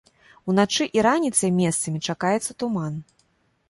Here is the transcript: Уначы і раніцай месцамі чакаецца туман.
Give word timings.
Уначы 0.53 0.87
і 0.99 1.03
раніцай 1.09 1.55
месцамі 1.61 2.05
чакаецца 2.09 2.51
туман. 2.65 2.93